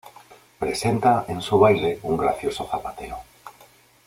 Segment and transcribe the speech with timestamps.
[0.57, 3.19] Presenta en su baile un gracioso zapateo.